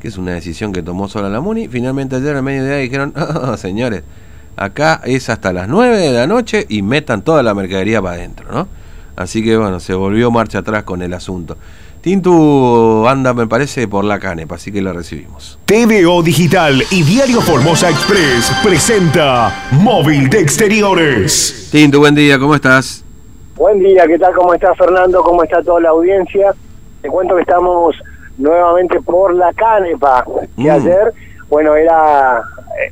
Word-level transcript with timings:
que 0.00 0.08
es 0.08 0.16
una 0.18 0.32
decisión 0.32 0.72
que 0.72 0.82
tomó 0.82 1.08
sola 1.08 1.28
la 1.28 1.40
MUNI. 1.40 1.68
Finalmente 1.68 2.16
ayer 2.16 2.36
a 2.36 2.42
mediodía 2.42 2.76
dijeron, 2.76 3.12
"Ah, 3.14 3.54
señores, 3.58 4.02
acá 4.56 5.00
es 5.04 5.28
hasta 5.28 5.52
las 5.52 5.68
9 5.68 5.98
de 5.98 6.12
la 6.12 6.26
noche 6.26 6.66
y 6.68 6.82
metan 6.82 7.22
toda 7.22 7.42
la 7.42 7.54
mercadería 7.54 8.00
para 8.02 8.14
adentro, 8.14 8.46
¿no? 8.50 8.68
Así 9.16 9.44
que 9.44 9.56
bueno, 9.56 9.80
se 9.80 9.94
volvió 9.94 10.30
marcha 10.30 10.58
atrás 10.58 10.84
con 10.84 11.02
el 11.02 11.12
asunto. 11.12 11.56
Tintu 12.00 13.06
anda, 13.06 13.34
me 13.34 13.46
parece, 13.46 13.86
por 13.86 14.04
la 14.04 14.18
canepa, 14.18 14.54
así 14.54 14.72
que 14.72 14.80
la 14.80 14.94
recibimos. 14.94 15.58
TVO 15.66 16.22
Digital 16.22 16.82
y 16.90 17.02
Diario 17.02 17.42
Formosa 17.42 17.90
Express 17.90 18.50
presenta 18.64 19.68
Móvil 19.72 20.30
de 20.30 20.40
Exteriores. 20.40 21.68
Tintu, 21.70 21.98
buen 21.98 22.14
día, 22.14 22.38
¿cómo 22.38 22.54
estás? 22.54 23.04
Buen 23.54 23.78
día, 23.80 24.06
¿qué 24.06 24.18
tal? 24.18 24.32
¿Cómo 24.34 24.54
está 24.54 24.74
Fernando? 24.76 25.22
¿Cómo 25.22 25.44
está 25.44 25.62
toda 25.62 25.82
la 25.82 25.90
audiencia? 25.90 26.54
Te 27.02 27.08
cuento 27.10 27.34
que 27.36 27.42
estamos 27.42 27.94
nuevamente 28.40 29.00
por 29.00 29.34
la 29.34 29.52
Canepa, 29.52 30.24
que 30.56 30.62
Mm. 30.64 30.70
ayer, 30.70 31.12
bueno, 31.48 31.74
era, 31.76 32.42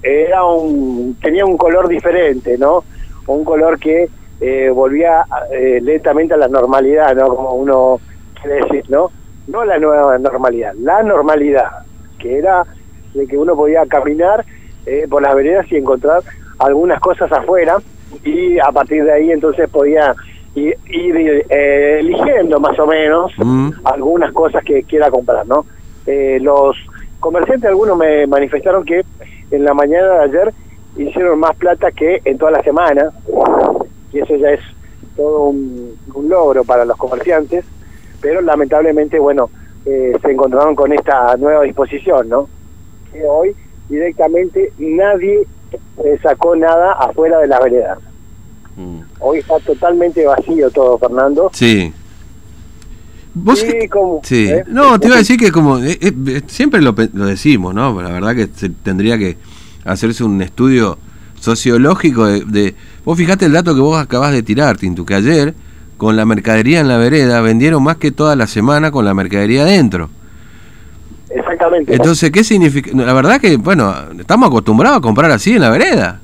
era 0.03 0.45
un, 0.45 1.17
tenía 1.21 1.45
un 1.45 1.57
color 1.57 1.89
diferente, 1.89 2.57
¿no? 2.59 2.85
Un 3.27 3.45
color 3.45 3.79
que 3.79 4.09
eh, 4.41 4.71
volvía 4.73 5.25
eh, 5.51 5.81
lentamente 5.83 6.35
a 6.35 6.37
la 6.37 6.49
normalidad, 6.49 7.15
¿no? 7.15 7.29
Como 7.35 7.55
uno 7.55 8.01
quiere 8.41 8.63
decir, 8.63 8.85
¿no? 8.89 9.11
No 9.49 9.65
la 9.65 9.79
nueva 9.79 10.19
normalidad, 10.19 10.75
la 10.75 11.03
normalidad, 11.03 11.69
que 12.19 12.39
era 12.39 12.65
de 13.15 13.27
que 13.27 13.37
uno 13.37 13.57
podía 13.57 13.85
caminar 13.87 14.45
eh, 14.87 15.07
por 15.09 15.23
las 15.23 15.35
veredas 15.35 15.67
y 15.73 15.77
encontrar 15.77 16.23
algunas 16.59 17.01
cosas 17.01 17.33
afuera 17.33 17.77
y 18.25 18.59
a 18.59 18.71
partir 18.73 19.05
de 19.05 19.13
ahí 19.13 19.33
entonces 19.33 19.69
podía 19.71 20.15
ir, 20.59 20.77
ir, 20.89 21.47
eh, 21.49 21.99
eligiendo 22.01 22.59
más 22.61 22.79
o 22.79 22.87
menos 22.87 23.33
Mm. 23.39 23.71
algunas 23.85 24.33
cosas 24.33 24.65
que 24.65 24.83
quiera 24.83 25.11
comprar, 25.11 25.47
¿no? 25.47 25.65
Eh, 26.07 26.39
los 26.41 26.77
comerciantes, 27.21 27.69
algunos 27.69 27.97
me 27.99 28.27
manifestaron 28.27 28.85
que 28.85 29.03
en 29.51 29.65
la 29.65 29.75
mañana 29.75 30.15
de 30.15 30.21
ayer 30.25 30.53
hicieron 30.97 31.39
más 31.41 31.55
plata 31.57 31.91
que 31.93 32.21
en 32.25 32.39
toda 32.39 32.51
la 32.53 32.63
semana, 32.63 33.11
y 34.13 34.19
eso 34.21 34.37
ya 34.37 34.51
es 34.51 34.61
todo 35.17 35.49
un, 35.49 35.97
un 36.15 36.29
logro 36.29 36.65
para 36.65 36.85
los 36.85 36.97
comerciantes, 36.97 37.65
pero 38.21 38.41
lamentablemente, 38.41 39.19
bueno, 39.19 39.51
eh, 39.87 40.13
se 40.23 40.31
encontraron 40.33 40.75
con 40.75 40.93
esta 40.93 41.37
nueva 41.37 41.63
disposición, 41.63 42.29
¿no? 42.29 42.49
Que 43.13 43.25
hoy 43.25 43.55
directamente 43.89 44.73
nadie 44.79 45.47
eh, 46.05 46.19
sacó 46.23 46.55
nada 46.57 46.93
afuera 46.93 47.39
de 47.41 47.47
la 47.47 47.61
vereda. 47.61 47.99
Mm. 48.79 49.01
Hoy 49.21 49.39
está 49.41 49.59
totalmente 49.59 50.25
vacío 50.25 50.71
todo, 50.71 50.97
Fernando. 50.99 51.51
Sí. 51.53 51.93
¿Vos 53.35 53.59
Sí, 53.59 53.89
como- 53.89 54.21
Sí. 54.23 54.47
¿eh? 54.49 54.65
No, 54.69 54.99
te 54.99 55.07
iba 55.09 55.17
a 55.17 55.19
decir 55.19 55.37
que 55.39 55.51
como 55.53 55.79
eh, 55.79 55.99
eh, 56.01 56.43
siempre 56.47 56.81
lo, 56.81 56.95
lo 57.13 57.27
decimos, 57.27 57.75
¿no? 57.75 58.01
La 58.01 58.11
verdad 58.11 58.35
que 58.35 58.49
se 58.55 58.69
tendría 58.71 59.19
que 59.19 59.37
hacerse 59.85 60.23
un 60.25 60.41
estudio 60.43 60.97
sociológico 61.41 62.27
de, 62.27 62.45
de- 62.45 62.75
Vos 63.05 63.17
fijate 63.19 63.47
el 63.47 63.53
dato 63.53 63.75
que 63.75 63.81
vos 63.81 63.99
acabás 64.01 64.33
de 64.33 64.43
tirar, 64.43 64.77
Tintu, 64.77 65.05
que 65.05 65.15
ayer 65.15 65.55
con 65.97 66.17
la 66.17 66.25
mercadería 66.25 66.79
en 66.81 66.87
la 66.89 66.97
vereda 66.99 67.41
vendieron 67.41 67.83
más 67.83 67.97
que 67.97 68.13
toda 68.13 68.37
la 68.37 68.47
semana 68.47 68.91
con 68.93 69.05
la 69.05 69.15
mercadería 69.15 69.63
adentro. 69.63 70.09
Exactamente. 71.31 71.95
Entonces, 71.95 72.31
¿qué 72.31 72.43
significa? 72.45 72.91
La 72.95 73.13
verdad 73.13 73.41
que, 73.41 73.57
bueno, 73.57 73.93
estamos 74.19 74.49
acostumbrados 74.49 74.99
a 74.99 75.01
comprar 75.01 75.31
así 75.31 75.55
en 75.55 75.61
la 75.63 75.71
vereda. 75.71 76.21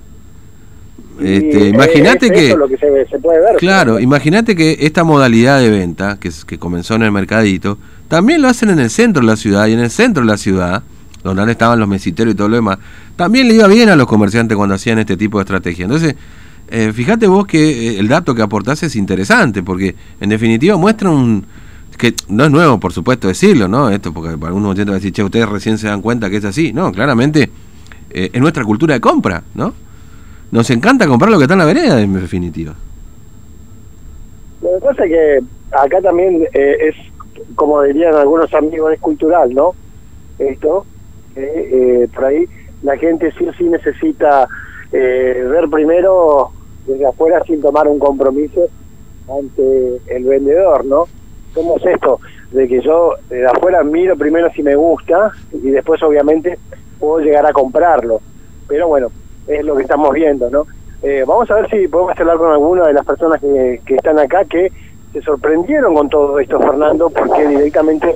Este, 1.20 1.68
imagínate 1.68 2.26
es 2.26 2.32
que... 2.32 2.46
eso 2.48 2.56
lo 2.56 2.68
que 2.68 2.76
se, 2.76 3.06
se 3.08 3.18
puede 3.18 3.40
ver. 3.40 3.56
Claro, 3.56 4.00
imagínate 4.00 4.56
que 4.56 4.78
esta 4.80 5.04
modalidad 5.04 5.60
de 5.60 5.70
venta, 5.70 6.18
que, 6.18 6.30
que 6.46 6.58
comenzó 6.58 6.94
en 6.94 7.02
el 7.02 7.12
mercadito, 7.12 7.78
también 8.08 8.42
lo 8.42 8.48
hacen 8.48 8.70
en 8.70 8.78
el 8.78 8.90
centro 8.90 9.20
de 9.20 9.26
la 9.28 9.36
ciudad, 9.36 9.66
y 9.66 9.72
en 9.72 9.80
el 9.80 9.90
centro 9.90 10.22
de 10.22 10.28
la 10.28 10.36
ciudad, 10.36 10.82
donde 11.22 11.50
estaban 11.52 11.78
los 11.78 11.88
mesiteros 11.88 12.34
y 12.34 12.36
todo 12.36 12.48
lo 12.48 12.56
demás, 12.56 12.78
también 13.16 13.48
le 13.48 13.54
iba 13.54 13.66
bien 13.68 13.88
a 13.88 13.96
los 13.96 14.06
comerciantes 14.06 14.56
cuando 14.56 14.74
hacían 14.74 14.98
este 14.98 15.16
tipo 15.16 15.38
de 15.38 15.42
estrategia. 15.42 15.84
Entonces, 15.84 16.16
eh, 16.68 16.92
fíjate 16.92 17.26
vos 17.26 17.46
que 17.46 17.90
eh, 17.90 17.98
el 17.98 18.08
dato 18.08 18.34
que 18.34 18.42
aportás 18.42 18.82
es 18.82 18.96
interesante, 18.96 19.62
porque 19.62 19.94
en 20.20 20.28
definitiva 20.28 20.76
muestra 20.76 21.10
un... 21.10 21.46
que 21.96 22.12
no 22.28 22.44
es 22.44 22.50
nuevo, 22.50 22.80
por 22.80 22.92
supuesto, 22.92 23.28
decirlo, 23.28 23.68
¿no? 23.68 23.88
Esto, 23.88 24.12
porque 24.12 24.36
para 24.36 24.52
oyentes 24.52 24.88
a 24.88 24.94
decir, 24.94 25.12
che, 25.12 25.22
ustedes 25.22 25.48
recién 25.48 25.78
se 25.78 25.86
dan 25.86 26.02
cuenta 26.02 26.28
que 26.28 26.38
es 26.38 26.44
así. 26.44 26.72
No, 26.72 26.90
claramente 26.90 27.50
eh, 28.10 28.30
es 28.32 28.40
nuestra 28.40 28.64
cultura 28.64 28.94
de 28.94 29.00
compra, 29.00 29.44
¿no? 29.54 29.72
Nos 30.54 30.70
encanta 30.70 31.08
comprar 31.08 31.32
lo 31.32 31.38
que 31.38 31.44
está 31.44 31.54
en 31.54 31.58
la 31.58 31.64
vereda, 31.64 32.00
en 32.00 32.12
definitiva. 32.12 32.74
Lo 34.62 34.70
que 34.74 34.86
pasa 34.86 35.04
es 35.04 35.10
que 35.10 35.40
acá 35.72 36.00
también 36.00 36.46
eh, 36.52 36.76
es, 36.80 36.94
como 37.56 37.82
dirían 37.82 38.14
algunos 38.14 38.54
amigos, 38.54 38.92
es 38.92 39.00
cultural, 39.00 39.52
¿no? 39.52 39.74
Esto, 40.38 40.86
eh, 41.34 42.06
por 42.14 42.26
ahí 42.26 42.46
la 42.84 42.96
gente 42.96 43.32
sí 43.36 43.48
o 43.48 43.52
sí 43.54 43.64
necesita 43.64 44.46
eh, 44.92 45.44
ver 45.50 45.68
primero 45.68 46.52
desde 46.86 47.04
afuera 47.04 47.42
sin 47.44 47.60
tomar 47.60 47.88
un 47.88 47.98
compromiso 47.98 48.68
ante 49.28 50.00
el 50.06 50.22
vendedor, 50.22 50.84
¿no? 50.84 51.08
¿Cómo 51.52 51.78
es 51.78 51.86
esto? 51.86 52.20
De 52.52 52.68
que 52.68 52.80
yo 52.80 53.14
de 53.28 53.44
afuera 53.44 53.82
miro 53.82 54.16
primero 54.16 54.48
si 54.52 54.62
me 54.62 54.76
gusta 54.76 55.32
y 55.52 55.70
después 55.70 56.00
obviamente 56.04 56.60
puedo 57.00 57.18
llegar 57.24 57.44
a 57.44 57.52
comprarlo. 57.52 58.20
Pero 58.68 58.86
bueno, 58.86 59.10
es 59.46 59.64
lo 59.64 59.76
que 59.76 59.82
estamos 59.82 60.12
viendo, 60.12 60.50
¿no? 60.50 60.66
Eh, 61.02 61.24
vamos 61.26 61.50
a 61.50 61.56
ver 61.56 61.70
si 61.70 61.86
podemos 61.88 62.18
hablar 62.18 62.38
con 62.38 62.50
alguna 62.50 62.86
de 62.86 62.94
las 62.94 63.04
personas 63.04 63.40
que, 63.40 63.80
que 63.84 63.96
están 63.96 64.18
acá 64.18 64.44
que 64.44 64.72
se 65.12 65.20
sorprendieron 65.22 65.94
con 65.94 66.08
todo 66.08 66.38
esto, 66.38 66.58
Fernando, 66.58 67.10
porque 67.10 67.46
directamente 67.46 68.14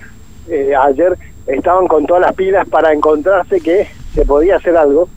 eh, 0.48 0.74
ayer 0.74 1.16
estaban 1.46 1.86
con 1.86 2.06
todas 2.06 2.22
las 2.22 2.32
pilas 2.34 2.68
para 2.68 2.92
encontrarse 2.92 3.60
que 3.60 3.86
se 4.14 4.24
podía 4.24 4.56
hacer 4.56 4.76
algo 4.76 5.08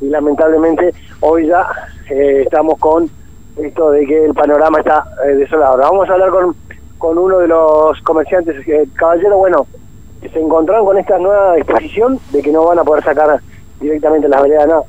y 0.00 0.06
lamentablemente 0.06 0.92
hoy 1.20 1.46
ya 1.46 1.66
eh, 2.10 2.42
estamos 2.44 2.78
con 2.78 3.08
esto 3.56 3.90
de 3.90 4.06
que 4.06 4.24
el 4.24 4.34
panorama 4.34 4.78
está 4.78 5.04
eh, 5.26 5.34
desolado. 5.34 5.72
Ahora 5.72 5.86
Vamos 5.90 6.08
a 6.08 6.12
hablar 6.14 6.30
con, 6.30 6.56
con 6.98 7.18
uno 7.18 7.38
de 7.38 7.48
los 7.48 8.00
comerciantes, 8.02 8.56
eh, 8.66 8.88
caballero, 8.94 9.36
bueno, 9.38 9.66
se 10.20 10.40
encontraron 10.40 10.86
con 10.86 10.98
esta 10.98 11.18
nueva 11.18 11.54
disposición 11.56 12.18
de 12.32 12.42
que 12.42 12.52
no 12.52 12.64
van 12.64 12.78
a 12.78 12.84
poder 12.84 13.04
sacar 13.04 13.40
directamente 13.80 14.28
las 14.28 14.42
veredas, 14.42 14.68
no. 14.68 14.84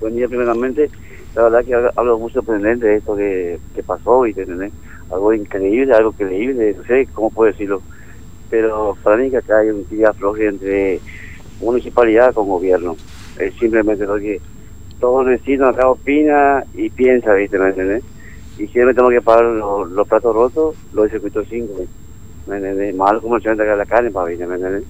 Buen 0.00 0.16
día, 0.16 0.28
primeramente. 0.28 0.90
La 1.34 1.42
verdad 1.44 1.64
que 1.64 1.74
hablo- 1.74 2.18
muy 2.18 2.30
sorprendente 2.32 2.86
de 2.86 2.96
esto 2.96 3.14
que, 3.16 3.58
que 3.74 3.82
pasó. 3.82 4.24
¿entendés? 4.26 4.72
Algo 5.12 5.32
increíble, 5.32 5.92
algo 5.94 6.12
creíble, 6.12 6.74
no 6.76 6.84
sé 6.84 7.06
cómo 7.12 7.30
puedo 7.30 7.52
decirlo. 7.52 7.82
Pero 8.48 8.96
para 9.02 9.16
mí 9.16 9.30
que 9.30 9.36
acá 9.38 9.58
hay 9.58 9.70
un 9.70 9.84
tira 9.84 10.10
afloje 10.10 10.46
entre 10.46 11.00
municipalidad 11.60 12.32
con 12.34 12.48
gobierno. 12.48 12.96
Es 13.38 13.54
simplemente 13.54 14.06
lo 14.06 14.16
que 14.16 14.40
todos 14.98 15.24
los 15.24 15.38
vecinos 15.38 15.68
acá 15.74 15.88
opinan 15.88 16.64
y 16.74 16.90
piensan, 16.90 17.36
¿viste? 17.36 17.58
¿Me 17.58 17.68
entendés? 17.68 18.02
Y 18.58 18.66
si 18.66 18.78
me 18.80 18.92
tengo 18.94 19.08
que 19.08 19.22
pagar 19.22 19.44
los, 19.44 19.90
los 19.90 20.06
platos 20.08 20.34
rotos, 20.34 20.74
lo 20.92 21.06
hice 21.06 21.14
circuito 21.14 21.44
5, 21.44 21.74
¿me 22.46 22.56
entendés? 22.56 22.94
Mal 22.94 23.20
comerciante 23.20 23.62
acá 23.62 23.72
en 23.72 23.78
la 23.78 23.86
carne, 23.86 24.10
¿me 24.10 24.54
entendés? 24.56 24.84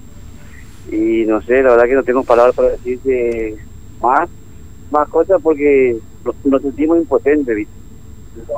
Y 0.91 1.25
no 1.25 1.41
sé, 1.41 1.61
la 1.61 1.71
verdad 1.71 1.85
que 1.85 1.93
no 1.95 2.03
tengo 2.03 2.23
palabras 2.23 2.55
para 2.55 2.69
decirte 2.69 3.55
más 4.01 4.29
más 4.91 5.07
cosas 5.09 5.41
porque 5.41 5.97
nos, 6.23 6.35
nos 6.45 6.61
sentimos 6.61 6.97
impotentes, 6.97 7.55
¿viste? 7.55 7.73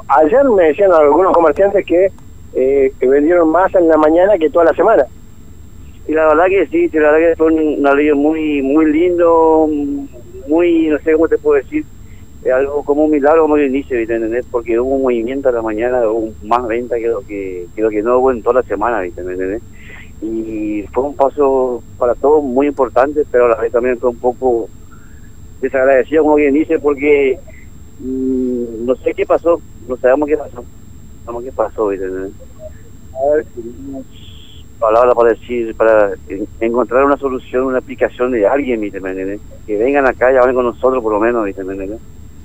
Ayer 0.07 0.43
me 0.49 0.65
decían 0.65 0.91
algunos 0.91 1.33
comerciantes 1.33 1.85
que, 1.85 2.11
eh, 2.55 2.93
vendieron 3.01 3.49
más 3.49 3.73
en 3.73 3.87
la 3.87 3.97
mañana 3.97 4.37
que 4.37 4.49
toda 4.49 4.65
la 4.65 4.73
semana. 4.73 5.05
Y 6.07 6.13
la 6.13 6.27
verdad 6.27 6.45
que 6.47 6.67
sí, 6.67 6.89
la 6.93 7.11
verdad 7.11 7.29
que 7.29 7.35
fue 7.35 7.47
un 7.47 7.87
alivio 7.87 8.15
muy 8.15 8.61
muy 8.61 8.91
lindo, 8.91 9.67
muy, 10.47 10.87
no 10.87 10.99
sé 10.99 11.13
cómo 11.13 11.27
te 11.27 11.37
puedo 11.37 11.61
decir, 11.61 11.85
eh, 12.43 12.51
algo 12.51 12.83
como 12.83 13.05
un 13.05 13.11
milagro, 13.11 13.43
como 13.43 13.57
el 13.57 13.67
inicio, 13.67 13.97
¿viste? 13.97 14.19
Porque 14.51 14.79
hubo 14.79 14.95
un 14.95 15.03
movimiento 15.03 15.49
a 15.49 15.53
la 15.53 15.61
mañana, 15.61 16.07
hubo 16.07 16.33
más 16.43 16.67
venta 16.67 16.97
que 16.97 17.07
lo 17.07 17.21
que, 17.21 17.67
que 17.75 17.81
lo 17.81 17.89
que 17.89 18.01
no 18.01 18.19
hubo 18.19 18.31
en 18.31 18.43
toda 18.43 18.61
la 18.61 18.67
semana, 18.67 19.01
¿viste? 19.01 19.23
¿me 19.23 19.33
entendés? 19.33 19.61
Y 20.21 20.83
fue 20.93 21.03
un 21.03 21.15
paso 21.15 21.81
para 21.97 22.15
todos 22.15 22.43
muy 22.43 22.67
importante, 22.67 23.23
pero 23.31 23.45
a 23.45 23.49
la 23.49 23.55
vez 23.55 23.71
también 23.71 23.97
fue 23.97 24.09
un 24.09 24.17
poco 24.17 24.69
desagradecido, 25.63 26.23
como 26.23 26.35
quien 26.35 26.53
dice, 26.53 26.79
porque 26.79 27.39
mm, 27.99 28.85
no 28.85 28.95
sé 28.97 29.13
qué 29.15 29.25
pasó, 29.25 29.63
no 29.87 29.97
sabemos 29.97 30.27
qué 30.29 30.37
pasó, 30.37 30.65
sabemos 31.25 31.43
qué 31.43 31.51
pasó, 31.53 31.87
¿viste? 31.87 32.05
A 32.05 33.35
ver, 33.35 33.47
palabra 34.79 35.11
para 35.13 35.29
decir, 35.31 35.75
para 35.75 36.13
en- 36.27 36.47
encontrar 36.59 37.05
una 37.05 37.17
solución, 37.17 37.63
una 37.65 37.79
aplicación 37.79 38.31
de 38.31 38.47
alguien, 38.47 38.81
¿viste? 38.81 38.99
Que 39.65 39.77
vengan 39.77 40.07
acá 40.09 40.31
y 40.33 40.37
hablen 40.37 40.55
con 40.55 40.65
nosotros 40.65 41.01
por 41.03 41.13
lo 41.13 41.19
menos, 41.19 41.45
¿viste? 41.45 41.63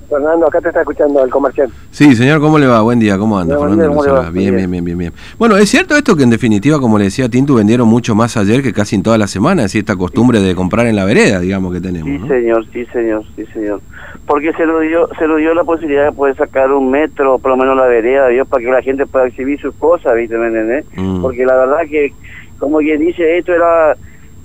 Fernando, 0.09 0.47
acá 0.47 0.59
te 0.59 0.69
está 0.69 0.81
escuchando 0.81 1.23
el 1.23 1.29
comerciante. 1.29 1.73
Sí, 1.91 2.15
señor, 2.15 2.39
¿cómo 2.41 2.57
le 2.57 2.65
va? 2.67 2.81
Buen 2.81 2.99
día, 2.99 3.17
¿cómo 3.17 3.37
anda? 3.37 3.55
Fernando 3.57 3.75
día, 3.83 3.87
¿cómo 3.89 4.03
le 4.03 4.09
Rosalba. 4.09 4.25
va? 4.27 4.31
Bien, 4.31 4.55
bien, 4.55 4.71
Bien. 4.71 4.83
bien, 4.83 4.97
bien. 4.97 5.13
Bueno, 5.37 5.55
es 5.57 5.69
cierto 5.69 5.95
esto 5.95 6.15
que 6.15 6.23
en 6.23 6.29
definitiva, 6.31 6.79
como 6.79 6.97
le 6.97 7.05
decía 7.05 7.29
Tintu, 7.29 7.55
vendieron 7.55 7.87
mucho 7.87 8.15
más 8.15 8.35
ayer 8.37 8.61
que 8.63 8.73
casi 8.73 8.95
en 8.95 9.03
toda 9.03 9.17
la 9.17 9.27
semana, 9.27 9.61
es 9.61 9.65
decir, 9.67 9.79
esta 9.79 9.95
costumbre 9.95 10.39
de 10.41 10.55
comprar 10.55 10.87
en 10.87 10.95
la 10.95 11.05
vereda, 11.05 11.39
digamos, 11.39 11.73
que 11.73 11.79
tenemos, 11.79 12.09
Sí, 12.09 12.17
¿no? 12.17 12.27
señor, 12.27 12.65
sí, 12.73 12.85
señor, 12.91 13.23
sí, 13.35 13.45
señor. 13.53 13.81
Porque 14.25 14.51
se 14.53 14.65
lo 14.65 14.79
dio 14.79 15.07
se 15.17 15.27
lo 15.27 15.37
dio 15.37 15.53
la 15.53 15.63
posibilidad 15.63 16.05
de 16.05 16.11
poder 16.11 16.35
sacar 16.35 16.71
un 16.71 16.89
metro, 16.91 17.39
por 17.39 17.51
lo 17.51 17.57
menos 17.57 17.75
la 17.77 17.85
vereda, 17.85 18.27
Dios, 18.29 18.47
para 18.47 18.63
que 18.63 18.71
la 18.71 18.81
gente 18.81 19.05
pueda 19.05 19.27
exhibir 19.27 19.59
sus 19.59 19.73
cosas, 19.75 20.13
¿viste? 20.15 20.37
¿me 20.37 20.47
entendés? 20.47 20.85
Mm. 20.95 21.21
Porque 21.21 21.45
la 21.45 21.55
verdad 21.57 21.79
que, 21.89 22.13
como 22.57 22.77
quien 22.79 22.99
dice, 22.99 23.37
esto 23.37 23.53
era 23.53 23.95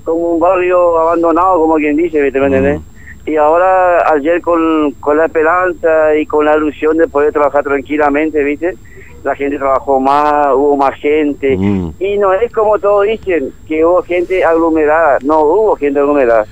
como 0.05 0.35
un 0.35 0.41
barrio 0.41 0.99
abandonado, 0.99 1.59
como 1.61 1.75
quien 1.77 1.97
dice, 1.97 2.21
¿viste? 2.23 2.39
¿me 2.41 2.47
entendés? 2.47 2.81
Y 3.27 3.37
ahora, 3.37 4.13
ayer 4.13 4.41
con, 4.43 4.93
con 5.01 5.17
la 5.17 5.27
esperanza 5.27 6.15
y 6.17 6.27
con 6.27 6.45
la 6.45 6.57
ilusión 6.57 6.97
de 6.99 7.09
poder 7.09 7.33
trabajar 7.33 7.65
tranquilamente, 7.65 8.43
¿viste? 8.45 8.75
La 9.23 9.35
gente 9.35 9.57
trabajó 9.57 9.99
más, 9.99 10.49
hubo 10.55 10.77
más 10.77 10.95
gente. 11.01 11.57
Mm. 11.57 11.93
Y 11.99 12.19
no 12.19 12.35
es 12.35 12.53
como 12.53 12.79
todos 12.79 13.07
dicen, 13.07 13.51
que 13.67 13.85
hubo 13.85 14.03
gente 14.03 14.45
aglomerada. 14.45 15.19
No 15.25 15.41
hubo 15.41 15.77
gente 15.77 15.99
aglomerada. 16.01 16.45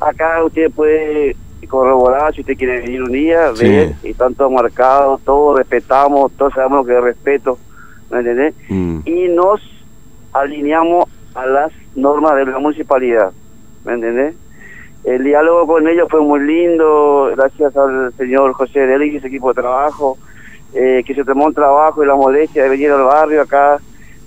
Acá 0.00 0.42
usted 0.44 0.70
puede 0.72 1.36
corroborar 1.68 2.34
si 2.34 2.40
usted 2.40 2.56
quiere 2.56 2.80
venir 2.80 3.02
un 3.02 3.12
día, 3.12 3.50
Sí. 3.54 3.68
ver, 3.68 3.92
y 4.02 4.10
están 4.10 4.34
todos 4.34 4.52
marcados, 4.52 5.20
todos 5.22 5.58
respetamos, 5.58 6.32
todos 6.32 6.52
sabemos 6.54 6.78
lo 6.78 6.84
que 6.84 6.96
es 6.96 7.02
respeto, 7.02 7.58
¿me 8.10 8.18
entendés? 8.20 8.54
Mm. 8.68 9.00
y 9.04 9.28
nos 9.28 9.60
alineamos 10.32 11.08
a 11.34 11.46
las 11.46 11.72
normas 11.96 12.36
de 12.36 12.46
la 12.46 12.58
municipalidad, 12.58 13.32
¿me 13.84 13.94
entendés? 13.94 14.34
El 15.06 15.22
diálogo 15.22 15.68
con 15.68 15.86
ellos 15.86 16.08
fue 16.10 16.20
muy 16.20 16.40
lindo, 16.40 17.30
gracias 17.36 17.76
al 17.76 18.12
señor 18.14 18.52
José 18.54 18.80
Deli 18.88 19.16
y 19.16 19.20
su 19.20 19.28
equipo 19.28 19.50
de 19.50 19.62
trabajo, 19.62 20.18
eh, 20.74 21.04
que 21.06 21.14
se 21.14 21.24
tomó 21.24 21.46
un 21.46 21.54
trabajo 21.54 22.02
y 22.02 22.08
la 22.08 22.16
molestia 22.16 22.64
de 22.64 22.70
venir 22.70 22.90
al 22.90 23.04
barrio 23.04 23.42
acá 23.42 23.78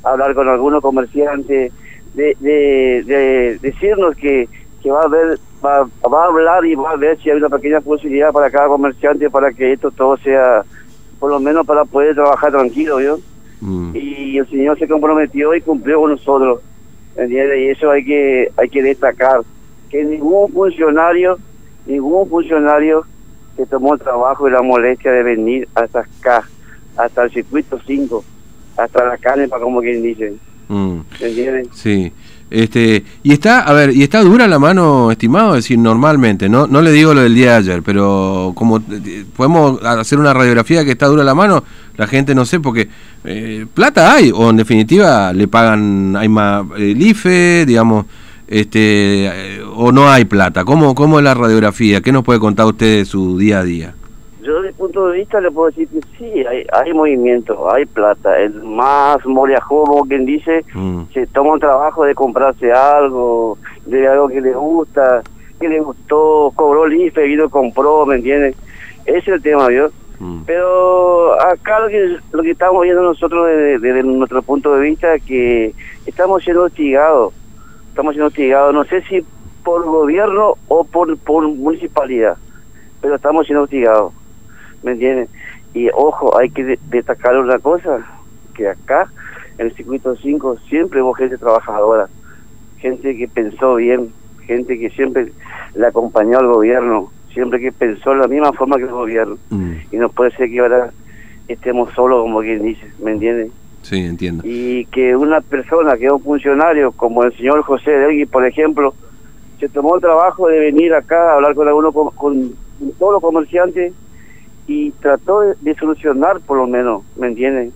a 0.03 0.09
hablar 0.09 0.33
con 0.33 0.47
algunos 0.47 0.81
comerciantes, 0.81 1.73
de, 2.13 2.37
de, 2.39 3.03
de 3.05 3.59
decirnos 3.61 4.15
que, 4.15 4.47
que 4.81 4.89
va 4.89 5.01
a 5.01 5.05
haber, 5.05 5.37
va, 5.63 5.85
va 6.09 6.23
a 6.23 6.27
hablar 6.27 6.65
y 6.65 6.75
va 6.75 6.91
a 6.91 6.95
ver 6.95 7.19
si 7.19 7.29
hay 7.29 7.35
una 7.35 7.49
pequeña 7.49 7.81
posibilidad 7.81 8.31
para 8.31 8.49
cada 8.49 8.69
comerciante 8.69 9.29
para 9.29 9.51
que 9.51 9.73
esto 9.73 9.91
todo 9.91 10.15
sea, 10.15 10.63
por 11.19 11.29
lo 11.29 11.41
menos 11.41 11.67
para 11.67 11.83
poder 11.83 12.15
trabajar 12.15 12.53
tranquilo, 12.53 13.01
¿yo? 13.01 13.17
Mm. 13.59 13.91
y 13.97 14.37
el 14.37 14.49
señor 14.49 14.79
se 14.79 14.87
comprometió 14.87 15.53
y 15.53 15.59
cumplió 15.59 15.99
con 15.99 16.11
nosotros 16.11 16.61
¿entiendes? 17.17 17.59
y 17.59 17.67
eso 17.67 17.91
hay 17.91 18.05
que 18.05 18.49
hay 18.55 18.69
que 18.69 18.81
destacar 18.81 19.41
que 19.89 20.03
ningún 20.03 20.51
funcionario 20.51 21.37
ningún 21.85 22.29
funcionario 22.29 23.05
se 23.57 23.65
tomó 23.65 23.93
el 23.93 23.99
trabajo 23.99 24.47
y 24.47 24.51
la 24.51 24.61
molestia 24.61 25.11
de 25.11 25.23
venir 25.23 25.67
hasta 25.75 25.99
acá 26.01 26.43
hasta 26.97 27.23
el 27.23 27.31
circuito 27.31 27.79
5 27.85 28.23
hasta 28.77 29.05
la 29.05 29.17
canepa 29.17 29.59
como 29.59 29.81
quien 29.81 30.01
dice 30.01 30.33
Mm. 30.69 30.99
¿entiendes? 31.19 31.67
Sí. 31.73 32.11
Este, 32.51 33.03
y 33.21 33.33
está, 33.33 33.61
a 33.61 33.73
ver, 33.73 33.91
y 33.95 34.01
está 34.01 34.21
dura 34.21 34.47
la 34.47 34.57
mano, 34.57 35.11
estimado, 35.11 35.55
es 35.55 35.65
decir, 35.65 35.77
normalmente, 35.77 36.49
no 36.49 36.65
no 36.65 36.81
le 36.81 36.91
digo 36.91 37.13
lo 37.13 37.21
del 37.21 37.35
día 37.35 37.51
de 37.51 37.57
ayer, 37.57 37.83
pero 37.83 38.53
como 38.55 38.77
eh, 38.77 39.25
podemos 39.35 39.83
hacer 39.83 40.17
una 40.17 40.33
radiografía 40.33 40.83
que 40.83 40.91
está 40.91 41.05
dura 41.05 41.23
la 41.23 41.35
mano, 41.35 41.63
la 41.95 42.07
gente 42.07 42.33
no 42.33 42.45
sé, 42.45 42.59
porque 42.59 42.87
eh, 43.23 43.67
plata 43.71 44.13
hay, 44.13 44.31
o 44.33 44.49
en 44.49 44.57
definitiva 44.57 45.31
le 45.31 45.47
pagan, 45.47 46.15
hay 46.15 46.27
más 46.27 46.65
el 46.75 46.99
IFE, 46.99 47.65
digamos, 47.67 48.05
este, 48.49 49.27
eh, 49.27 49.61
o 49.75 49.91
no 49.91 50.09
hay 50.09 50.25
plata. 50.25 50.65
¿Cómo, 50.65 50.95
¿Cómo 50.95 51.19
es 51.19 51.23
la 51.23 51.33
radiografía? 51.35 52.01
¿Qué 52.01 52.11
nos 52.11 52.23
puede 52.23 52.39
contar 52.39 52.65
usted 52.65 52.97
de 52.99 53.05
su 53.05 53.37
día 53.37 53.59
a 53.59 53.63
día? 53.63 53.93
Yo 54.41 54.55
desde 54.61 54.69
mi 54.69 54.73
punto 54.77 55.07
de 55.07 55.19
vista 55.19 55.39
le 55.39 55.51
puedo 55.51 55.69
decir 55.69 55.87
que 55.89 55.99
sí, 56.17 56.43
hay, 56.45 56.65
hay 56.73 56.93
movimiento, 56.93 57.71
hay 57.71 57.85
plata. 57.85 58.39
El 58.39 58.63
más 58.63 59.23
moriajo, 59.25 59.83
como 59.83 60.05
quien 60.05 60.25
dice, 60.25 60.65
Mm. 60.73 61.03
se 61.13 61.27
toma 61.27 61.53
un 61.53 61.59
trabajo 61.59 62.03
de 62.05 62.15
comprarse 62.15 62.71
algo, 62.71 63.57
de 63.85 64.07
algo 64.07 64.27
que 64.27 64.41
le 64.41 64.53
gusta, 64.53 65.21
que 65.59 65.69
le 65.69 65.79
gustó, 65.81 66.51
cobró 66.55 66.85
el 66.85 66.93
IFE, 67.01 67.23
vino 67.27 67.45
y 67.45 67.49
compró, 67.49 68.05
¿me 68.05 68.15
entiendes? 68.15 68.55
Ese 69.05 69.17
es 69.19 69.27
el 69.27 69.41
tema, 69.41 69.67
¿vio? 69.67 69.91
Mm. 70.19 70.41
Pero 70.45 71.39
acá 71.41 71.79
lo 71.81 71.87
que, 71.89 72.17
lo 72.31 72.41
que 72.43 72.51
estamos 72.51 72.81
viendo 72.83 73.03
nosotros 73.03 73.45
desde, 73.47 73.79
desde 73.79 74.03
nuestro 74.03 74.41
punto 74.41 74.73
de 74.75 74.81
vista 74.89 75.13
es 75.15 75.23
que 75.23 75.73
estamos 76.05 76.43
siendo 76.43 76.63
hostigados, 76.63 77.33
estamos 77.89 78.13
siendo 78.13 78.27
hostigados, 78.27 78.73
no 78.73 78.83
sé 78.85 79.01
si 79.03 79.25
por 79.63 79.83
gobierno 79.85 80.55
o 80.67 80.83
por, 80.85 81.17
por 81.19 81.47
municipalidad, 81.47 82.37
pero 83.01 83.15
estamos 83.15 83.45
siendo 83.45 83.63
hostigados, 83.63 84.13
¿me 84.83 84.93
entiendes? 84.93 85.29
Y 85.73 85.89
ojo, 85.93 86.37
hay 86.37 86.49
que 86.49 86.63
de- 86.63 86.79
destacar 86.83 87.37
una 87.37 87.59
cosa, 87.59 88.05
que 88.55 88.67
acá 88.69 89.11
en 89.57 89.67
el 89.67 89.75
circuito 89.75 90.15
5 90.15 90.57
siempre 90.69 91.01
hubo 91.01 91.13
gente 91.13 91.37
trabajadora, 91.37 92.09
gente 92.77 93.15
que 93.17 93.27
pensó 93.27 93.75
bien, 93.75 94.13
gente 94.45 94.79
que 94.79 94.89
siempre 94.91 95.33
le 95.75 95.87
acompañó 95.87 96.39
al 96.39 96.47
gobierno, 96.47 97.11
siempre 97.33 97.59
que 97.59 97.71
pensó 97.71 98.11
de 98.11 98.17
la 98.17 98.27
misma 98.27 98.51
forma 98.53 98.77
que 98.77 98.83
el 98.83 98.91
gobierno 98.91 99.37
Mm. 99.49 99.73
y 99.91 99.97
no 99.97 100.09
puede 100.09 100.31
ser 100.31 100.49
que 100.49 100.59
ahora 100.59 100.91
estemos 101.47 101.91
solos 101.93 102.21
como 102.21 102.39
quien 102.41 102.63
dice, 102.63 102.91
¿me 102.99 103.11
entiendes? 103.11 103.51
Sí, 103.81 103.97
entiendo. 103.97 104.43
Y 104.45 104.85
que 104.85 105.15
una 105.15 105.41
persona 105.41 105.97
que 105.97 106.05
es 106.05 106.11
un 106.11 106.21
funcionario 106.21 106.91
como 106.91 107.23
el 107.23 107.35
señor 107.35 107.61
José 107.63 107.91
Delgui, 107.91 108.25
por 108.25 108.45
ejemplo, 108.45 108.93
se 109.59 109.69
tomó 109.69 109.95
el 109.95 110.01
trabajo 110.01 110.47
de 110.47 110.59
venir 110.59 110.93
acá 110.93 111.31
a 111.31 111.35
hablar 111.35 111.55
con 111.55 111.67
algunos 111.67 111.93
con, 111.93 112.53
todos 112.97 113.13
los 113.13 113.21
comerciantes 113.21 113.93
y 114.67 114.91
trató 114.91 115.41
de, 115.41 115.55
de 115.61 115.75
solucionar 115.75 116.39
por 116.41 116.57
lo 116.57 116.67
menos, 116.67 117.03
¿me 117.17 117.27
entiendes? 117.27 117.73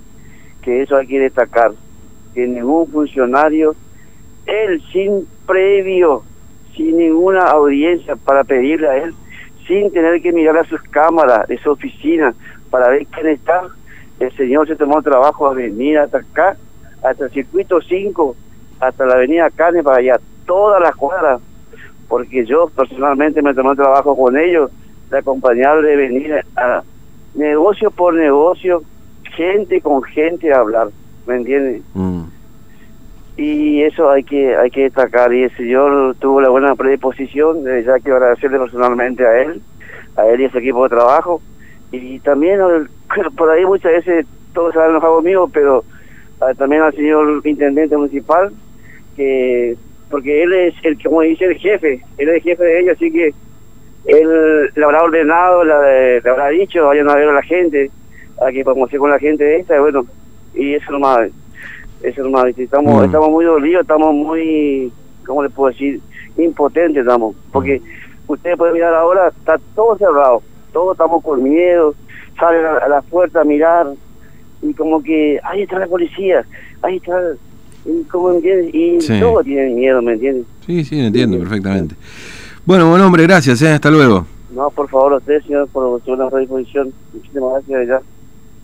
Que 0.62 0.82
eso 0.82 0.96
hay 0.96 1.08
que 1.08 1.20
destacar, 1.20 1.72
que 2.34 2.48
ningún 2.48 2.88
funcionario, 2.88 3.76
él 4.46 4.82
sin 4.92 5.26
previo, 5.46 6.24
sin 6.76 6.98
ninguna 6.98 7.42
audiencia 7.48 8.16
para 8.16 8.44
pedirle 8.44 8.88
a 8.88 8.98
él, 8.98 9.14
sin 9.68 9.92
tener 9.92 10.22
que 10.22 10.32
mirar 10.32 10.58
a 10.58 10.66
sus 10.66 10.82
cámaras 10.84 11.48
de 11.48 11.58
su 11.60 11.72
oficina 11.72 12.34
para 12.70 12.90
ver 12.90 13.06
quién 13.08 13.28
está, 13.28 13.64
el 14.26 14.38
señor 14.38 14.68
se 14.68 14.76
tomó 14.76 15.02
trabajo 15.02 15.48
a 15.48 15.54
venir 15.54 15.98
hasta 15.98 16.20
acá, 16.20 16.58
hasta 17.04 17.26
el 17.26 17.32
circuito 17.32 17.82
5, 17.82 18.36
hasta 18.80 19.06
la 19.06 19.16
avenida 19.16 19.50
Cane 19.50 19.84
para 19.84 19.98
allá, 19.98 20.20
todas 20.46 20.82
las 20.82 20.96
cuadras, 20.96 21.42
porque 22.08 22.46
yo 22.46 22.68
personalmente 22.76 23.42
me 23.42 23.54
tomé 23.54 23.76
trabajo 23.76 24.16
con 24.16 24.38
ellos 24.38 24.72
de 25.10 25.18
acompañarle, 25.18 25.90
de 25.90 25.96
venir 25.96 26.34
a 26.56 26.84
negocio 27.36 27.92
por 27.92 28.14
negocio, 28.14 28.84
gente 29.36 29.82
con 29.82 30.04
gente 30.04 30.54
a 30.54 30.60
hablar, 30.60 30.90
¿me 31.26 31.36
entiendes? 31.36 31.82
Mm. 31.94 32.24
y 33.36 33.82
eso 33.82 34.12
hay 34.12 34.24
que 34.24 34.56
hay 34.56 34.70
que 34.70 34.84
destacar 34.84 35.34
y 35.34 35.44
el 35.44 35.58
señor 35.58 36.16
tuvo 36.20 36.40
la 36.40 36.50
buena 36.50 36.76
predisposición 36.76 37.64
ya 37.64 37.98
quiero 38.00 38.18
agradecerle 38.18 38.60
personalmente 38.60 39.26
a 39.26 39.42
él 39.42 39.62
a 40.16 40.28
él 40.28 40.42
y 40.42 40.46
a 40.46 40.52
su 40.52 40.60
equipo 40.60 40.84
de 40.84 40.90
trabajo 40.90 41.42
y 41.94 42.20
también 42.20 42.60
al- 42.60 42.90
por 43.38 43.50
ahí 43.50 43.66
muchas 43.66 43.92
veces 43.94 44.26
todos 44.54 44.74
se 44.74 44.80
han 44.80 44.90
enojado 44.90 45.16
conmigo 45.18 45.48
pero 45.54 45.84
ah, 46.42 46.52
también 46.58 46.82
al 46.82 46.94
señor 46.94 47.42
intendente 47.46 47.96
municipal 47.96 48.52
que 49.16 49.76
porque 50.10 50.44
él 50.44 50.54
es 50.54 50.74
el 50.84 51.02
como 51.02 51.22
dice 51.22 51.46
el 51.46 51.56
jefe 51.56 52.02
él 52.18 52.30
es 52.30 52.36
el 52.36 52.42
jefe 52.42 52.64
de 52.64 52.80
ellos 52.80 52.96
así 52.98 53.12
que 53.12 53.34
él 54.06 54.70
le 54.76 54.84
habrá 54.84 55.04
ordenado 55.04 55.64
le, 55.64 56.20
le 56.22 56.30
habrá 56.30 56.50
dicho 56.50 56.86
vayan 56.88 57.10
a 57.10 57.16
ver 57.16 57.30
a 57.30 57.34
la 57.34 57.42
gente 57.44 57.90
a 58.46 58.52
que 58.52 58.64
promoción 58.64 59.00
con 59.00 59.12
la 59.12 59.20
gente 59.20 59.56
esta 59.58 59.76
y 59.76 59.80
bueno 59.80 60.06
y 60.56 60.74
eso 60.74 60.92
nomás 60.92 61.30
eso 62.02 62.24
nomás 62.24 62.58
estamos 62.58 63.02
Mm. 63.02 63.06
estamos 63.06 63.30
muy 63.30 63.46
dolidos 63.46 63.82
estamos 63.84 64.14
muy 64.14 64.92
cómo 65.26 65.44
le 65.44 65.50
puedo 65.50 65.70
decir 65.72 66.00
impotentes 66.38 67.02
estamos 67.04 67.36
porque 67.52 67.82
ustedes 68.28 68.58
pueden 68.58 68.74
mirar 68.74 68.94
ahora 68.96 69.28
está 69.30 69.58
todo 69.76 69.96
cerrado 69.98 70.42
todos 70.74 70.94
estamos 70.94 71.24
con 71.24 71.42
miedo 71.44 71.94
salen 72.40 72.66
a, 72.66 72.78
a 72.78 72.90
la 72.90 73.02
puerta 73.02 73.42
a 73.42 73.44
mirar 73.44 73.88
y 74.62 74.74
como 74.74 75.02
que 75.04 75.40
ahí 75.44 75.62
está 75.62 75.80
la 75.80 75.88
policía 75.88 76.44
ahí 76.82 76.98
está 76.98 77.18
y 77.86 78.04
como 78.06 78.32
entiendes 78.32 78.74
y 78.74 79.00
Sí. 79.02 79.20
todos 79.20 79.44
tienen 79.46 79.76
miedo 79.76 80.02
me 80.02 80.14
entiendes 80.14 80.46
Sí, 80.66 80.84
sí, 80.86 81.00
entiendo 81.00 81.38
perfectamente. 81.40 81.96
Bueno, 82.66 82.90
buen 82.90 83.02
hombre, 83.02 83.24
gracias, 83.24 83.62
eh, 83.62 83.70
hasta 83.74 83.92
luego. 83.92 84.26
no 84.56 84.70
por 84.70 84.88
favor 84.90 85.14
a 85.14 85.18
ustedes 85.18 85.44
señor 85.46 85.68
por 85.70 86.02
su 86.04 86.08
buena 86.16 86.30
predisposición 86.30 86.94
muchísimas 87.14 87.68
gracias 87.68 88.02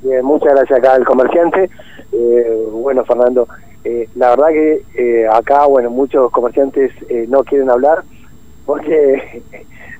Bien, 0.01 0.23
muchas 0.23 0.53
gracias 0.55 0.79
acá 0.79 0.93
al 0.93 1.03
comerciante. 1.03 1.69
Eh, 2.13 2.57
bueno, 2.71 3.03
Fernando, 3.03 3.49
eh, 3.83 4.07
la 4.15 4.29
verdad 4.29 4.47
que 4.47 4.81
eh, 4.95 5.27
acá, 5.27 5.65
bueno, 5.65 5.89
muchos 5.89 6.31
comerciantes 6.31 6.93
eh, 7.09 7.25
no 7.27 7.43
quieren 7.43 7.69
hablar 7.69 8.03
porque 8.65 9.41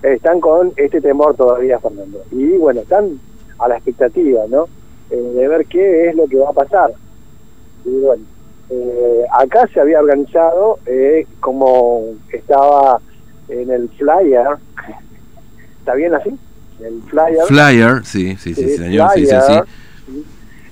están 0.04 0.40
con 0.40 0.72
este 0.78 1.02
temor 1.02 1.36
todavía, 1.36 1.80
Fernando. 1.80 2.22
Y 2.32 2.58
bueno, 2.58 2.82
están 2.82 3.20
a 3.60 3.68
la 3.68 3.76
expectativa, 3.76 4.42
¿no? 4.50 4.68
Eh, 5.10 5.16
de 5.36 5.48
ver 5.48 5.66
qué 5.66 6.10
es 6.10 6.16
lo 6.16 6.28
que 6.28 6.38
va 6.38 6.50
a 6.50 6.54
pasar. 6.54 6.92
Y 7.86 8.00
bueno, 8.00 8.24
eh, 8.70 9.26
acá 9.38 9.68
se 9.74 9.80
había 9.80 10.00
organizado 10.00 10.80
eh, 10.86 11.26
como 11.40 12.04
estaba 12.32 13.00
en 13.50 13.72
el 13.72 13.90
flyer. 13.90 14.58
¿Está 15.80 15.96
bien 15.96 16.14
así? 16.14 16.30
El 16.82 17.02
flyer. 17.04 17.44
Flyer, 17.48 18.06
sí, 18.06 18.36
sí, 18.38 18.54
sí, 18.54 18.64
Eh, 18.64 18.78
señor, 18.78 19.10
sí, 19.16 19.26
sí, 19.26 19.36
sí. 19.36 19.54
flyer, 19.54 19.64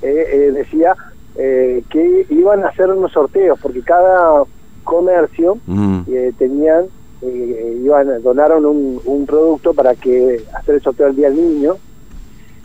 eh, 0.01 0.51
decía 0.53 0.95
eh, 1.35 1.83
que 1.89 2.25
iban 2.29 2.63
a 2.63 2.69
hacer 2.69 2.89
unos 2.89 3.11
sorteos 3.11 3.59
porque 3.61 3.81
cada 3.81 4.43
comercio 4.83 5.57
Mm, 5.65 6.01
tenían 6.37 6.85
eh, 7.21 7.79
iban 7.83 8.21
donaron 8.21 8.65
un, 8.65 9.01
un 9.05 9.25
producto 9.25 9.73
para 9.73 9.95
que 9.95 10.43
hacer 10.53 10.75
el 10.75 10.81
sorteo 10.81 11.07
del 11.07 11.15
día 11.15 11.29
del 11.29 11.37
niño 11.37 11.75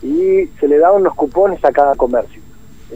y 0.01 0.47
se 0.59 0.67
le 0.67 0.77
daban 0.77 1.01
unos 1.01 1.15
cupones 1.15 1.63
a 1.65 1.71
cada 1.71 1.95
comercio 1.95 2.41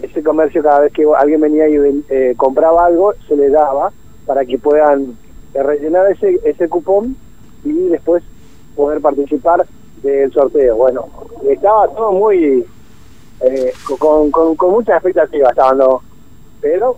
ese 0.04 0.22
comercio 0.22 0.62
cada 0.62 0.82
vez 0.82 0.94
que 0.94 1.06
alguien 1.18 1.42
venía 1.42 1.68
y 1.68 1.78
ven- 1.78 2.04
eh, 2.10 2.34
compraba 2.38 2.86
algo 2.86 3.14
se 3.28 3.36
le 3.36 3.50
daba 3.50 3.92
para 4.28 4.46
que 4.46 4.58
puedan 4.60 5.18
rellenar 5.54 6.12
ese, 6.12 6.40
ese 6.44 6.70
cupón 6.70 7.16
y 7.64 7.74
después 7.88 8.22
poder 8.76 9.02
participar 9.02 9.66
del 10.04 10.32
sorteo. 10.32 10.76
Bueno, 10.76 11.08
estaba 11.50 11.88
todo 11.88 12.12
muy 12.12 12.64
eh, 13.42 13.74
con, 13.98 14.30
con, 14.30 14.56
con 14.56 14.72
muchas 14.72 14.98
expectativas, 14.98 15.50
estaban, 15.50 15.80
¿no? 15.80 16.02
pero 16.62 16.98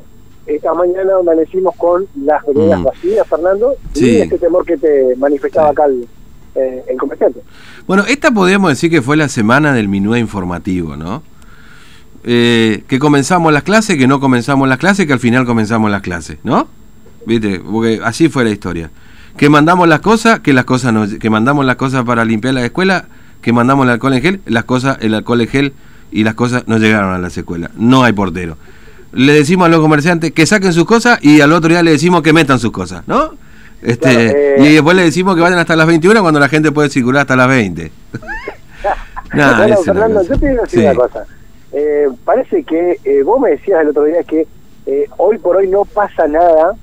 esta 0.56 0.74
mañana 0.74 1.12
amanecimos 1.20 1.76
con 1.78 2.06
las 2.24 2.46
veredas 2.46 2.80
Mm. 2.80 2.84
vacías, 2.84 3.28
Fernando, 3.28 3.76
Sí. 3.94 4.10
y 4.12 4.22
este 4.22 4.38
temor 4.38 4.66
que 4.66 4.78
te 4.78 5.16
manifestaba 5.18 5.70
acá 5.70 5.86
el, 5.86 6.08
eh, 6.56 6.84
el 6.88 6.98
comerciante. 6.98 7.42
Bueno, 7.88 8.04
esta 8.08 8.32
podríamos 8.32 8.70
decir 8.70 8.90
que 8.90 9.02
fue 9.02 9.16
la 9.18 9.30
semana 9.30 9.74
del 9.74 9.88
minué 9.88 10.20
informativo, 10.20 10.96
¿no? 10.96 11.24
Eh, 12.24 12.84
que 12.88 13.00
comenzamos 13.00 13.54
las 13.54 13.64
clases, 13.64 13.98
que 13.98 14.08
no 14.08 14.20
comenzamos 14.20 14.68
las 14.68 14.78
clases, 14.78 15.08
que 15.08 15.14
al 15.14 15.20
final 15.20 15.46
comenzamos 15.46 15.90
las 15.90 16.02
clases, 16.02 16.38
¿no? 16.44 16.68
¿Viste? 17.26 17.60
Porque 17.60 18.02
así 18.04 18.28
fue 18.30 18.44
la 18.44 18.50
historia. 18.50 18.92
Que 19.38 19.50
mandamos 19.50 19.88
las 19.88 20.02
cosas, 20.02 20.40
que 20.42 20.52
las 20.52 20.66
cosas 20.66 20.92
no, 20.94 21.06
que 21.08 21.30
mandamos 21.30 21.66
las 21.66 21.78
cosas 21.78 22.04
para 22.04 22.26
limpiar 22.26 22.54
la 22.56 22.66
escuela, 22.66 23.06
que 23.42 23.54
mandamos 23.54 23.86
el 23.86 23.92
alcohol 23.92 24.14
en 24.14 24.22
gel, 24.22 24.42
las 24.46 24.66
cosas, 24.66 24.98
el 25.02 25.14
alcohol 25.14 25.40
en 25.42 25.48
gel 25.48 25.74
y 26.12 26.24
las 26.24 26.34
cosas 26.34 26.64
no 26.68 26.78
llegaron 26.78 27.14
a 27.14 27.20
las 27.20 27.38
escuelas. 27.38 27.72
No 27.78 28.04
hay 28.04 28.12
portero. 28.12 28.58
Le 29.12 29.34
decimos 29.34 29.66
a 29.66 29.70
los 29.70 29.80
comerciantes 29.82 30.32
que 30.32 30.46
saquen 30.46 30.72
sus 30.74 30.86
cosas 30.86 31.20
y 31.24 31.42
al 31.42 31.52
otro 31.54 31.70
día 31.70 31.82
le 31.84 31.92
decimos 31.92 32.22
que 32.22 32.32
metan 32.34 32.60
sus 32.60 32.72
cosas, 32.72 33.08
¿no? 33.08 33.32
Este, 33.82 34.10
Claro, 34.10 34.20
eh, 34.20 34.56
y 34.60 34.74
después 34.74 34.96
le 34.96 35.04
decimos 35.04 35.36
que 35.36 35.42
vayan 35.42 35.58
hasta 35.60 35.76
las 35.76 35.88
21 35.88 36.22
cuando 36.22 36.40
la 36.40 36.50
gente 36.50 36.72
puede 36.72 36.90
circular 36.90 37.22
hasta 37.22 37.36
las 37.36 37.48
20. 37.48 37.92
Nah, 39.34 39.58
bueno, 39.58 39.78
Fernando, 39.84 40.24
yo 40.24 40.40
te 40.40 40.50
digo 40.50 40.64
Sí. 40.68 40.80
una 40.80 40.96
cosa. 40.96 41.24
Eh, 41.72 42.08
parece 42.26 42.64
que 42.64 42.98
eh, 43.04 43.22
vos 43.24 43.40
me 43.40 43.52
decías 43.52 43.82
el 43.82 43.90
otro 43.90 44.06
día 44.06 44.24
que 44.24 44.48
eh, 44.88 45.06
hoy 45.18 45.38
por 45.38 45.58
hoy 45.58 45.68
no 45.68 45.86
pasa 45.86 46.28
nada 46.28 46.74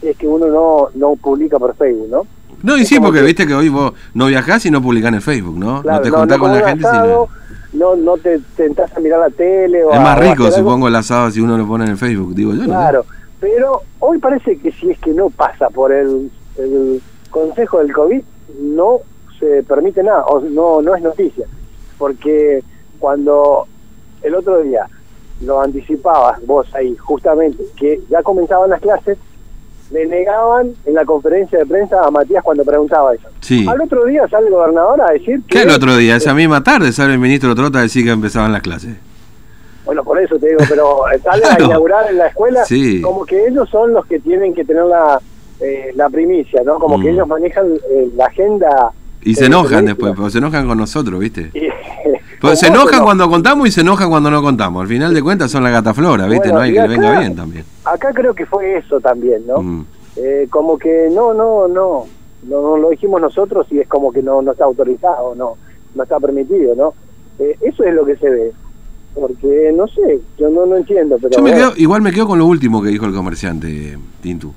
si 0.00 0.08
es 0.08 0.16
que 0.16 0.26
uno 0.26 0.46
no, 0.46 0.88
no 0.94 1.16
publica 1.16 1.58
por 1.58 1.76
Facebook, 1.76 2.08
¿no? 2.10 2.26
No, 2.62 2.76
y 2.78 2.82
Es 2.82 2.88
sí, 2.88 2.98
porque 3.00 3.18
que- 3.20 3.26
viste 3.26 3.46
que 3.46 3.52
hoy 3.54 3.68
vos 3.68 3.92
no 4.14 4.26
viajás 4.28 4.64
y 4.64 4.70
no 4.70 4.80
publicás 4.80 5.08
en 5.10 5.14
el 5.16 5.20
Facebook, 5.22 5.58
¿no? 5.58 5.82
Claro, 5.82 5.98
no 5.98 6.02
te 6.02 6.10
no, 6.10 6.18
juntás 6.20 6.38
no 6.38 6.44
con 6.44 6.52
la 6.58 6.68
gente. 6.70 6.86
asado, 6.86 7.28
sino- 7.28 7.59
no, 7.72 7.94
no 7.96 8.16
te 8.16 8.40
tentás 8.56 8.94
a 8.96 9.00
mirar 9.00 9.20
la 9.20 9.30
tele 9.30 9.84
o 9.84 9.90
Es 9.92 9.98
a- 9.98 10.00
más 10.00 10.18
rico, 10.18 10.50
supongo, 10.50 10.88
el 10.88 10.96
asado 10.96 11.30
si 11.30 11.40
uno 11.40 11.56
lo 11.56 11.66
pone 11.66 11.84
en 11.84 11.90
el 11.92 11.96
Facebook, 11.96 12.34
digo 12.34 12.52
yo. 12.52 12.62
¿no? 12.62 12.66
Claro, 12.66 13.04
pero 13.40 13.82
hoy 14.00 14.18
parece 14.18 14.58
que 14.58 14.72
si 14.72 14.90
es 14.90 14.98
que 14.98 15.12
no 15.12 15.30
pasa 15.30 15.68
por 15.70 15.92
el, 15.92 16.30
el 16.58 17.00
consejo 17.30 17.78
del 17.78 17.92
COVID, 17.92 18.22
no 18.60 18.98
se 19.38 19.62
permite 19.62 20.02
nada, 20.02 20.24
o 20.26 20.40
no, 20.40 20.82
no 20.82 20.94
es 20.94 21.02
noticia. 21.02 21.46
Porque 21.96 22.62
cuando 22.98 23.66
el 24.22 24.34
otro 24.34 24.60
día 24.62 24.86
lo 25.42 25.60
anticipabas 25.60 26.44
vos 26.46 26.66
ahí, 26.74 26.94
justamente, 26.96 27.62
que 27.76 28.00
ya 28.10 28.22
comenzaban 28.22 28.70
las 28.70 28.80
clases, 28.80 29.16
le 29.90 30.06
negaban 30.06 30.72
en 30.86 30.94
la 30.94 31.04
conferencia 31.04 31.58
de 31.58 31.66
prensa 31.66 31.96
a 32.04 32.10
Matías 32.10 32.42
cuando 32.44 32.64
preguntaba 32.64 33.14
eso. 33.14 33.28
Sí. 33.40 33.66
Al 33.68 33.80
otro 33.80 34.04
día 34.04 34.26
sale 34.28 34.46
el 34.46 34.52
gobernador 34.52 35.00
a 35.02 35.12
decir 35.12 35.40
que... 35.48 35.58
¿Qué 35.58 35.62
el 35.62 35.70
otro 35.70 35.96
día? 35.96 36.16
Esa 36.16 36.32
misma 36.34 36.62
tarde 36.62 36.92
sale 36.92 37.12
el 37.14 37.18
ministro 37.18 37.54
Trota 37.54 37.80
a 37.80 37.82
decir 37.82 38.04
que 38.04 38.10
empezaban 38.10 38.52
las 38.52 38.62
clases. 38.62 38.94
Bueno, 39.84 40.04
por 40.04 40.20
eso 40.20 40.38
te 40.38 40.48
digo, 40.48 40.60
pero 40.68 41.00
sale 41.24 41.42
Claro. 41.46 41.64
a 41.64 41.66
inaugurar 41.66 42.10
en 42.10 42.18
la 42.18 42.28
escuela 42.28 42.64
Sí. 42.64 43.00
como 43.00 43.24
que 43.24 43.46
ellos 43.48 43.68
son 43.70 43.92
los 43.92 44.06
que 44.06 44.20
tienen 44.20 44.54
que 44.54 44.64
tener 44.64 44.84
la, 44.84 45.20
eh, 45.60 45.90
la 45.96 46.08
primicia, 46.08 46.62
¿no? 46.64 46.78
Como 46.78 46.98
Mm. 46.98 47.02
que 47.02 47.10
ellos 47.10 47.26
manejan 47.26 47.66
eh, 47.90 48.08
la 48.14 48.26
agenda. 48.26 48.92
Y 49.22 49.34
se 49.34 49.44
eh, 49.44 49.46
enojan 49.46 49.86
después, 49.86 50.12
porque 50.14 50.30
se 50.30 50.38
enojan 50.38 50.68
con 50.68 50.78
nosotros, 50.78 51.18
¿viste? 51.18 51.50
Y- 51.54 51.68
Pues 52.40 52.58
se 52.58 52.68
enojan 52.68 53.00
no. 53.00 53.04
cuando 53.04 53.28
contamos 53.28 53.68
y 53.68 53.70
se 53.70 53.82
enojan 53.82 54.08
cuando 54.08 54.30
no 54.30 54.42
contamos. 54.42 54.82
Al 54.82 54.88
final 54.88 55.12
de 55.12 55.22
cuentas 55.22 55.50
son 55.50 55.62
la 55.62 55.70
gata 55.70 55.92
flora, 55.92 56.26
¿viste? 56.26 56.48
Bueno, 56.48 56.54
no 56.54 56.60
hay 56.62 56.72
que 56.72 56.80
le 56.80 56.88
venga 56.88 57.18
bien 57.18 57.36
también. 57.36 57.64
Acá 57.84 58.12
creo 58.14 58.34
que 58.34 58.46
fue 58.46 58.78
eso 58.78 58.98
también, 59.00 59.46
¿no? 59.46 59.60
Mm. 59.60 59.86
Eh, 60.16 60.46
como 60.50 60.78
que 60.78 61.08
no, 61.12 61.34
no, 61.34 61.68
no, 61.68 62.06
no, 62.44 62.76
lo 62.76 62.90
dijimos 62.90 63.20
nosotros 63.20 63.66
y 63.70 63.80
es 63.80 63.88
como 63.88 64.10
que 64.10 64.22
no, 64.22 64.40
no 64.42 64.52
está 64.52 64.64
autorizado, 64.64 65.34
no, 65.34 65.56
no 65.94 66.02
está 66.02 66.18
permitido, 66.18 66.74
¿no? 66.74 66.94
Eh, 67.38 67.56
eso 67.60 67.84
es 67.84 67.94
lo 67.94 68.06
que 68.06 68.16
se 68.16 68.30
ve. 68.30 68.52
Porque, 69.14 69.72
no 69.74 69.86
sé, 69.88 70.20
yo 70.38 70.48
no, 70.50 70.66
no 70.66 70.76
entiendo, 70.76 71.16
pero... 71.20 71.36
Yo 71.36 71.42
me 71.42 71.50
bueno. 71.50 71.70
quedo, 71.70 71.82
igual 71.82 72.00
me 72.00 72.12
quedo 72.12 72.28
con 72.28 72.38
lo 72.38 72.46
último 72.46 72.80
que 72.82 72.88
dijo 72.88 73.06
el 73.06 73.12
comerciante, 73.12 73.98
Tintu. 74.22 74.52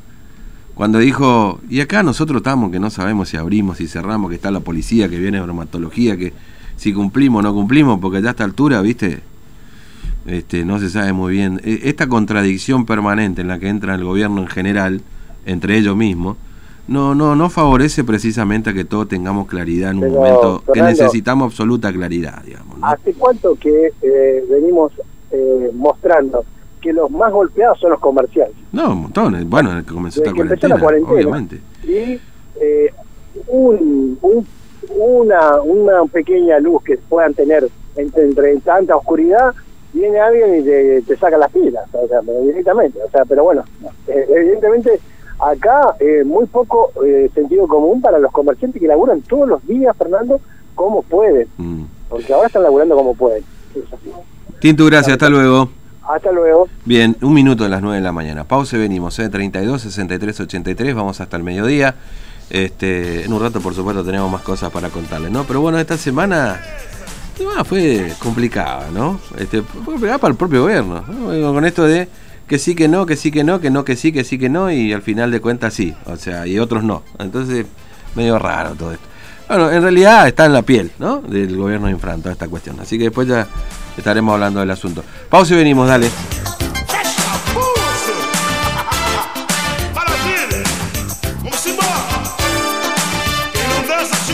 Cuando 0.76 1.00
dijo, 1.00 1.60
y 1.70 1.82
acá 1.82 2.02
nosotros 2.02 2.38
estamos 2.38 2.72
que 2.72 2.80
no 2.80 2.90
sabemos 2.90 3.30
si 3.30 3.38
abrimos, 3.38 3.78
si 3.78 3.88
cerramos, 3.88 4.30
que 4.30 4.36
está 4.36 4.52
la 4.52 4.60
policía, 4.60 5.10
que 5.10 5.20
viene 5.20 5.42
bromatología, 5.42 6.18
que 6.18 6.34
si 6.76 6.94
cumplimos 6.94 7.40
o 7.40 7.42
no 7.44 7.54
cumplimos, 7.54 8.00
porque 8.00 8.22
ya 8.22 8.30
a 8.30 8.32
esta 8.32 8.44
altura, 8.44 8.82
viste, 8.82 9.22
este, 10.26 10.66
no 10.66 10.80
se 10.80 10.90
sabe 10.90 11.14
muy 11.14 11.34
bien. 11.34 11.60
E- 11.64 11.82
Esta 11.84 12.08
contradicción 12.08 12.86
permanente 12.86 13.42
en 13.42 13.48
la 13.48 13.60
que 13.60 13.68
entra 13.70 13.96
el 13.96 14.04
gobierno 14.04 14.42
en 14.42 14.48
general, 14.48 15.02
entre 15.46 15.78
ellos 15.78 15.96
mismos, 15.96 16.38
no, 16.88 17.16
no, 17.16 17.36
no 17.36 17.50
favorece 17.50 18.04
precisamente 18.04 18.72
a 18.72 18.74
que 18.74 18.84
todos 18.86 19.08
tengamos 19.08 19.48
claridad 19.48 19.92
en 19.92 19.98
un 19.98 20.02
Pero, 20.04 20.16
momento 20.16 20.64
que 20.74 20.82
necesitamos 20.82 21.46
absoluta 21.46 21.92
claridad, 21.94 22.44
digamos. 22.44 22.78
¿no? 22.78 22.86
¿Hace 22.88 23.14
cuánto 23.14 23.56
que 23.56 23.88
eh, 24.02 24.44
venimos 24.50 24.92
eh, 25.32 25.72
mostrando 25.74 26.44
que 26.82 26.92
los 26.92 27.10
más 27.10 27.32
golpeados 27.32 27.80
son 27.80 27.92
los 27.92 28.00
comerciantes? 28.02 28.58
No, 28.74 28.94
montones. 28.96 29.48
Bueno, 29.48 29.72
en 29.72 29.78
el 29.78 29.86
que 29.86 29.94
comenzó 29.94 30.22
esta 30.22 30.34
cuarentena, 30.36 30.76
la 30.76 30.82
cuarentena. 30.82 31.14
obviamente. 31.14 31.62
Y 31.86 32.20
eh, 32.62 32.94
un, 33.48 34.18
un- 34.22 34.48
una, 34.98 35.62
una 35.62 36.04
pequeña 36.06 36.60
luz 36.60 36.84
que 36.84 36.98
puedan 36.98 37.34
tener 37.34 37.68
entre, 37.96 38.24
entre 38.24 38.58
tanta 38.58 38.96
oscuridad, 38.96 39.54
viene 39.94 40.20
alguien 40.20 40.60
y 40.60 40.64
te, 40.64 41.02
te 41.04 41.16
saca 41.18 41.38
las 41.38 41.52
pilas, 41.52 41.84
o 41.94 42.08
sea, 42.08 42.22
directamente. 42.42 43.00
O 43.06 43.10
sea, 43.12 43.26
pero 43.26 43.44
bueno, 43.44 43.64
eh, 44.08 44.26
evidentemente 44.36 45.00
acá 45.40 45.96
eh, 46.00 46.24
muy 46.24 46.46
poco 46.46 46.92
eh, 47.06 47.30
sentido 47.34 47.68
común 47.68 48.02
para 48.02 48.18
los 48.20 48.32
comerciantes 48.32 48.82
que 48.82 48.88
laburan 48.88 49.22
todos 49.22 49.48
los 49.48 49.66
días, 49.68 49.96
Fernando, 49.98 50.40
como 50.76 51.02
pueden, 51.04 51.48
Mm. 51.58 51.84
porque 52.10 52.34
ahora 52.34 52.48
están 52.48 52.64
laburando 52.64 52.96
como 52.96 53.14
pueden. 53.16 53.44
Tintu, 54.60 54.86
gracias, 54.86 55.14
hasta 55.14 55.30
luego. 55.30 55.70
Hasta 56.08 56.32
luego. 56.32 56.68
Bien, 56.86 57.16
un 57.22 57.34
minuto 57.34 57.64
de 57.64 57.70
las 57.70 57.82
9 57.82 57.98
de 57.98 58.04
la 58.04 58.12
mañana. 58.12 58.44
Pausa 58.44 58.76
y 58.76 58.80
venimos, 58.80 59.18
¿eh? 59.20 59.30
32, 59.30 59.82
63, 59.84 60.40
83, 60.42 60.96
vamos 60.96 61.22
hasta 61.22 61.38
el 61.38 61.44
mediodía. 61.44 61.96
Este, 62.50 63.24
en 63.24 63.34
un 63.34 63.42
rato, 63.42 63.62
por 63.62 63.74
supuesto, 63.74 64.04
tenemos 64.04 64.32
más 64.32 64.42
cosas 64.42 64.72
para 64.72 64.90
contarles, 64.90 65.32
¿no? 65.32 65.44
Pero 65.44 65.62
bueno, 65.62 65.80
esta 65.80 65.98
semana 65.98 66.62
ah, 67.58 67.64
fue 67.64 68.14
complicada, 68.20 68.90
¿no? 68.92 69.20
Este, 69.38 69.62
complicada 69.62 70.18
para 70.18 70.32
el 70.32 70.38
propio 70.38 70.62
gobierno, 70.62 71.04
¿no? 71.08 71.54
Con 71.54 71.66
esto 71.66 71.86
de 71.86 72.08
que 72.48 72.60
sí, 72.60 72.76
que 72.76 72.88
no, 72.88 73.06
que 73.06 73.16
sí, 73.16 73.32
que 73.32 73.44
no, 73.44 73.60
que 73.60 73.70
no, 73.70 73.86
que 73.86 73.96
sí, 73.96 74.12
que 74.12 74.24
sí, 74.24 74.38
que 74.38 74.50
no, 74.50 74.72
y 74.72 74.94
al 74.94 75.02
final 75.02 75.32
de 75.32 75.40
cuentas 75.40 75.74
sí, 75.74 75.94
o 76.06 76.16
sea, 76.18 76.46
y 76.46 76.60
otros 76.60 76.84
no. 76.84 77.04
Entonces, 77.20 77.66
medio 78.16 78.38
raro 78.38 78.76
todo 78.76 78.92
esto. 78.92 79.06
Bueno, 79.48 79.72
en 79.72 79.82
realidad 79.82 80.28
está 80.28 80.46
en 80.46 80.54
la 80.54 80.62
piel, 80.62 80.92
¿no? 81.00 81.22
Del 81.22 81.56
gobierno 81.58 81.88
de 81.88 81.94
Infran, 81.94 82.22
toda 82.22 82.34
esta 82.34 82.48
cuestión. 82.48 82.80
Así 82.80 82.98
que 82.98 83.06
después 83.06 83.28
ya 83.28 83.48
estaremos 83.98 84.34
hablando 84.34 84.60
del 84.60 84.72
asunto. 84.72 85.04
Pausa 85.30 85.54
y 85.54 85.58
venimos, 85.58 85.88
dale. 85.88 86.10